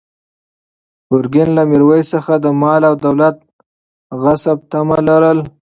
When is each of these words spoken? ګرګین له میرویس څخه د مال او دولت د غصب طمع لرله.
ګرګین 1.11 1.49
له 1.57 1.63
میرویس 1.69 2.05
څخه 2.15 2.33
د 2.43 2.45
مال 2.61 2.81
او 2.89 2.95
دولت 3.05 3.35
د 3.43 3.45
غصب 4.21 4.57
طمع 4.71 4.99
لرله. 5.07 5.43